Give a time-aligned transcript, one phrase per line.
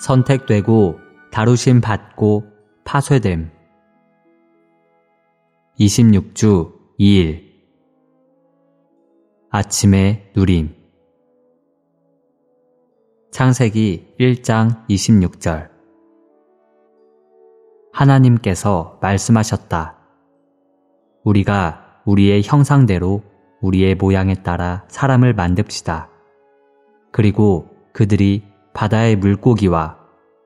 [0.00, 0.98] 선택되고
[1.30, 2.44] 다루심 받고
[2.84, 3.50] 파쇄됨.
[5.78, 7.50] 26주 2일
[9.50, 10.74] 아침의 누림
[13.30, 15.70] 창세기 1장 26절
[17.92, 19.98] 하나님께서 말씀하셨다.
[21.24, 23.22] 우리가 우리의 형상대로
[23.60, 26.08] 우리의 모양에 따라 사람을 만듭시다.
[27.12, 29.98] 그리고 그들이 바다의 물고기와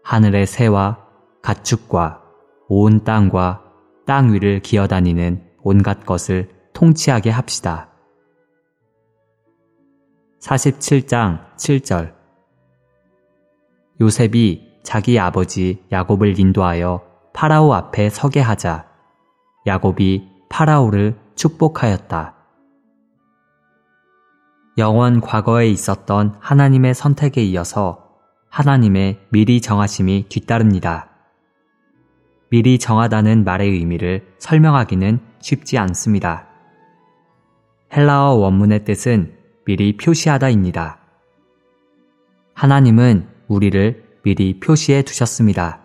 [0.03, 0.99] 하늘의 새와
[1.43, 2.23] 가축과
[2.69, 3.63] 온 땅과
[4.07, 7.91] 땅 위를 기어다니는 온갖 것을 통치하게 합시다.
[10.41, 12.15] 47장 7절
[14.01, 18.87] 요셉이 자기 아버지 야곱을 인도하여 파라오 앞에 서게 하자
[19.67, 22.35] 야곱이 파라오를 축복하였다.
[24.77, 28.04] 영원 과거에 있었던 하나님의 선택에 이어서
[28.55, 31.09] 하나님의 미리 정하심이 뒤따릅니다.
[32.51, 36.47] 미리 정하다는 말의 의미를 설명하기는 쉽지 않습니다.
[37.93, 40.99] 헬라어 원문의 뜻은 미리 표시하다입니다.
[42.55, 45.81] 하나님은 우리를 미리 표시해 두셨습니다.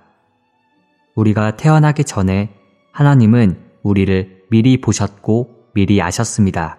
[1.15, 2.53] 우리가 태어나기 전에
[2.91, 6.77] 하나님은 우리를 미리 보셨고 미리 아셨습니다.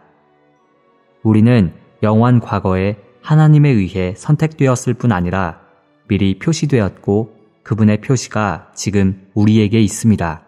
[1.25, 5.69] 우리는 영원 과거에 하나님에 의해 선택되었을 뿐 아니라
[6.11, 10.43] 미리 표시되었고 그분의 표시가 지금 우리에게 있습니다.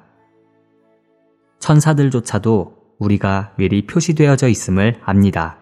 [1.61, 5.59] 천사들조차도 우리가 미리 표시되어져 있음을 압니다.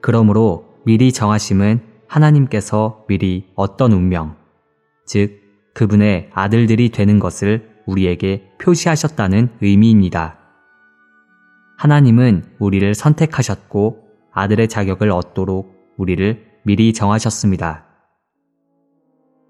[0.00, 4.36] 그러므로 미리 정하심은 하나님께서 미리 어떤 운명,
[5.06, 5.40] 즉,
[5.72, 10.38] 그분의 아들들이 되는 것을 우리에게 표시하셨다는 의미입니다.
[11.78, 17.93] 하나님은 우리를 선택하셨고 아들의 자격을 얻도록 우리를 미리 정하셨습니다.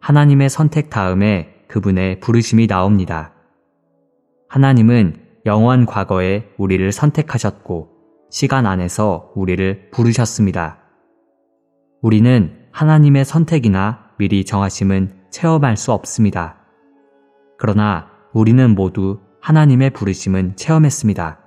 [0.04, 3.32] 하나님의 선택 다음에 그분의 부르심이 나옵니다.
[4.50, 5.16] 하나님은
[5.46, 7.88] 영원 과거에 우리를 선택하셨고
[8.28, 10.76] 시간 안에서 우리를 부르셨습니다.
[12.02, 16.58] 우리는 하나님의 선택이나 미리 정하심은 체험할 수 없습니다.
[17.56, 21.38] 그러나 우리는 모두 하나님의 부르심은 체험했습니다.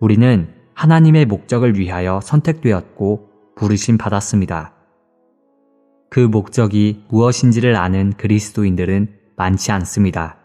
[0.00, 4.77] 우리는 하나님의 목적을 위하여 선택되었고 부르심 받았습니다.
[6.10, 10.36] 그 목적이 무엇인지를 아는 그리스도인들은 많지 않습니다.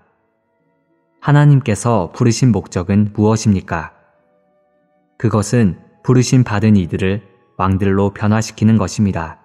[1.22, 3.94] 하나님께서 부르신 목적은 무엇입니까?
[5.18, 7.22] 그것은 부르심 받은 이들을
[7.57, 9.40] 왕들로 변화시키는 것입니다.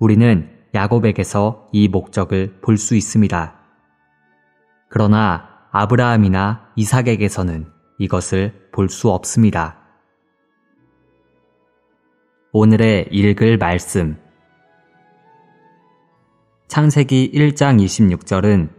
[0.00, 3.54] 우리는 야곱에게서 이 목적을 볼 수 있습니다.
[4.88, 7.66] 그러나 아브라함이나 이삭에게서는
[7.98, 9.78] 이것을 볼 수 없습니다.
[12.52, 14.16] 오늘의 읽을 말씀
[16.72, 18.70] 창세기 1장 26절은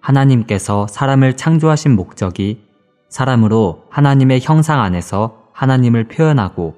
[0.00, 2.62] 하나님께서 사람을 창조하신 목적이
[3.10, 6.76] 사람으로 하나님의 형상 안에서 하나님을 표현하고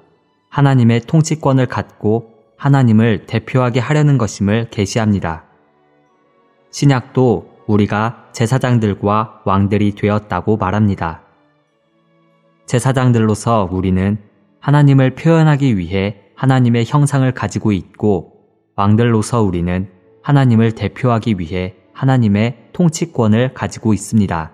[0.49, 5.45] 하나님의 통치권을 갖고 하나님을 대표하게 하려는 것임을 계시합니다.
[6.71, 11.21] 신약도 우리가 제사장들과 왕들이 되었다고 말합니다.
[12.65, 14.17] 제사장들로서 우리는
[14.59, 18.33] 하나님을 표현하기 위해 하나님의 형상을 가지고 있고
[18.75, 19.94] 왕들로서 우리는
[20.25, 24.51] 하나님을 대표하기 위해 하나님의 통치권을 가지고 있습니다.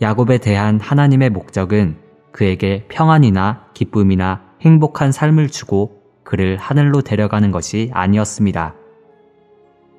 [0.00, 1.98] 야곱에 대한 하나님의 목적은
[2.32, 8.74] 그에게 평안이나 기쁨이나 행복한 삶을 주고 그를 하늘로 데려가는 것이 아니었습니다.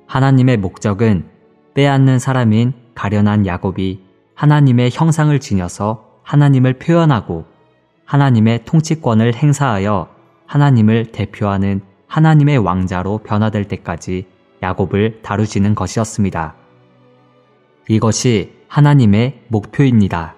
[0.08, 1.24] 하나님의 목적은
[1.74, 4.00] 빼앗는 사람인 가련한 야곱이
[4.34, 7.44] 하나님의 형상을 지녀서 하나님을 표현하고
[8.06, 10.08] 하나님의 통치권을 행사하여
[10.46, 14.31] 하나님을 대표하는 하나님의 왕자로 변화될 때까지
[14.62, 16.54] 야곱을 다루시는 것이었습니다.
[17.88, 20.34] 이것이 하나님의 목표입니다.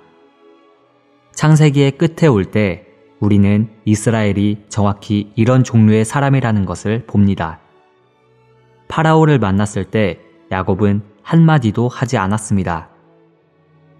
[1.32, 2.86] 창세기의 끝에 올 때
[3.20, 7.60] 우리는 이스라엘이 정확히 이런 종류의 사람이라는 것을 봅니다.
[8.88, 10.20] 파라오를 만났을 때
[10.50, 12.90] 야곱은 한마디도 하지 않았습니다.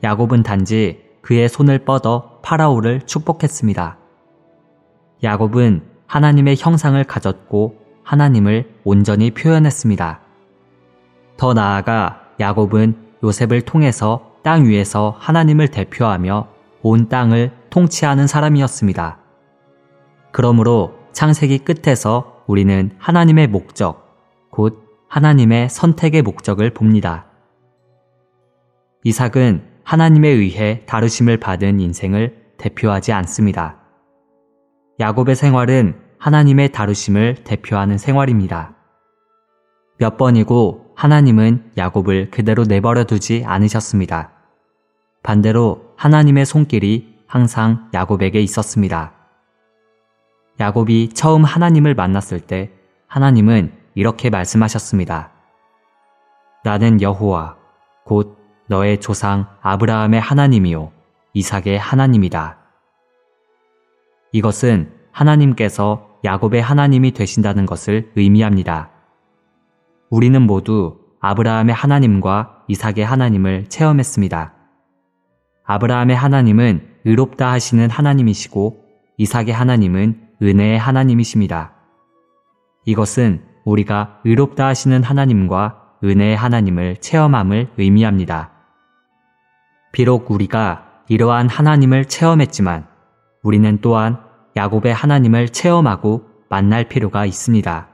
[0.03, 3.99] 야곱은 단지 그의 손을 뻗어 파라오를 축복했습니다.
[5.23, 10.21] 야곱은 하나님의 형상을 가졌고 하나님을 온전히 표현했습니다.
[11.37, 16.49] 더 나아가 야곱은 요셉을 통해서 땅 위에서 하나님을 대표하며
[16.83, 19.19] 온 땅을 통치하는 사람이었습니다.
[20.33, 24.05] 그러므로 창세기 끝에서 우리는 하나님의 목적,
[24.51, 27.27] 곧 하나님의 선택의 목적을 봅니다.
[29.05, 33.79] 이삭은 하나님에 의해 다루심을 받은 인생을 대표하지 않습니다.
[35.01, 38.73] 야곱의 생활은 하나님의 다루심을 대표하는 생활입니다.
[39.99, 44.31] 몇 번이고 하나님은 야곱을 그대로 내버려 두지 않으셨습니다.
[45.23, 49.13] 반대로 하나님의 손길이 항상 야곱에게 있었습니다.
[50.59, 52.71] 야곱이 처음 하나님을 만났을 때
[53.07, 55.31] 하나님은 이렇게 말씀하셨습니다.
[56.65, 57.59] 나는 여호와
[58.07, 58.39] 곧
[58.69, 60.91] 너의 조상 아브라함의 하나님이요
[61.35, 62.57] 이삭의 하나님이다.
[64.33, 68.91] 이것은 하나님께서 야곱의 하나님이 되신다는 것을 의미합니다.
[70.09, 74.55] 우리는 모두 아브라함의 하나님과 이삭의 하나님을 체험했습니다.
[75.65, 78.85] 아브라함의 하나님은 의롭다 하시는 하나님이시고
[79.19, 81.73] 이삭의 하나님은 은혜의 하나님이십니다.
[82.87, 88.51] 이것은 우리가 의롭다 하시는 하나님과 은혜의 하나님을 체험함을 의미합니다.
[89.93, 92.87] 비록 우리가 이러한 하나님을 체험했지만
[93.43, 94.24] 우리는 또한
[94.57, 97.89] 야곱의 하나님을 체험하고 만날 필요가 있습니다.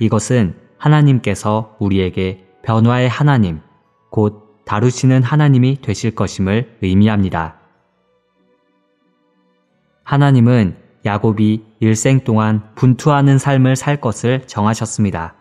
[0.00, 3.60] 이것은 하나님께서 우리에게 변화의 하나님,
[4.10, 7.56] 곧 다루시는 하나님이 되실 것임을 의미합니다.
[10.02, 15.34] 하나님은 야곱이 일생 동안 분투하는 삶을 살 것을 정하셨습니다.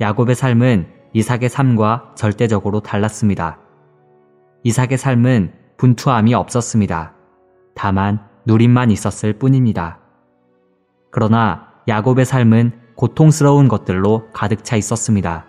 [0.00, 3.58] 야곱의 삶은 이삭의 삶과 절대적으로 달랐습니다.
[4.62, 7.14] 이삭의 삶은 분투함이 없었습니다.
[7.74, 9.98] 다만 누림만 있었을 뿐입니다.
[11.10, 15.46] 그러나 야곱의 삶은 고통스러운 것들로 가득 차 있었습니다.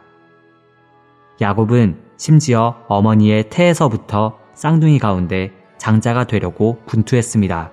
[1.42, 7.72] 야곱은 심지어 어머니의 태에서부터 쌍둥이 가운데 장자가 되려고 분투했습니다.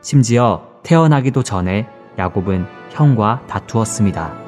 [0.00, 1.88] 심지어 태어나기도 전에
[2.18, 4.45] 야곱은 형과 다투었습니다.